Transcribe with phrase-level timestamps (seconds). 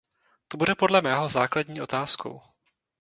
[0.47, 2.41] To bude podle mého základní otázkou.